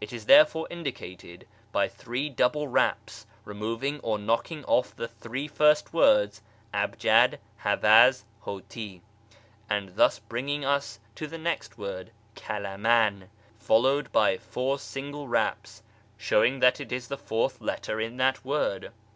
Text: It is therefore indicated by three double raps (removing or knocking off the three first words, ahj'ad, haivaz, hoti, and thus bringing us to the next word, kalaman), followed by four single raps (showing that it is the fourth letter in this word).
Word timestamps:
It 0.00 0.12
is 0.12 0.26
therefore 0.26 0.66
indicated 0.70 1.46
by 1.70 1.86
three 1.86 2.28
double 2.28 2.66
raps 2.66 3.26
(removing 3.44 4.00
or 4.00 4.18
knocking 4.18 4.64
off 4.64 4.96
the 4.96 5.06
three 5.06 5.46
first 5.46 5.92
words, 5.92 6.42
ahj'ad, 6.74 7.38
haivaz, 7.62 8.24
hoti, 8.40 9.02
and 9.70 9.94
thus 9.94 10.18
bringing 10.18 10.64
us 10.64 10.98
to 11.14 11.28
the 11.28 11.38
next 11.38 11.78
word, 11.78 12.10
kalaman), 12.34 13.28
followed 13.56 14.10
by 14.10 14.36
four 14.36 14.80
single 14.80 15.28
raps 15.28 15.84
(showing 16.16 16.58
that 16.58 16.80
it 16.80 16.90
is 16.90 17.06
the 17.06 17.16
fourth 17.16 17.60
letter 17.60 18.00
in 18.00 18.16
this 18.16 18.44
word). 18.44 18.90